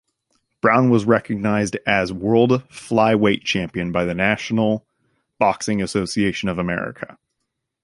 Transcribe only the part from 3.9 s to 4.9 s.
by the National